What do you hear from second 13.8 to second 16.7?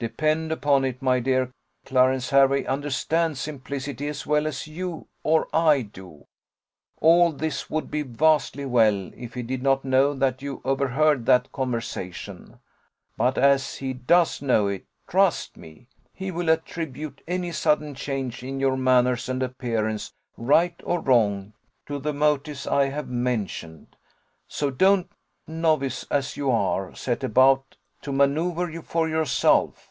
does know it, trust me, he will